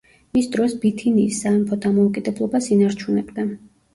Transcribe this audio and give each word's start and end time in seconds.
მის 0.35 0.45
დროს 0.53 0.71
ბითინიის 0.85 1.41
სამეფო 1.43 1.77
დამოუკიდებლობას 1.83 2.71
ინარჩუნებდა. 2.77 3.49